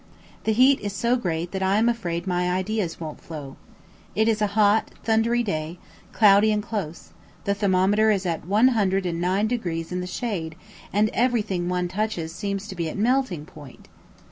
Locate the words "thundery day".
5.03-5.77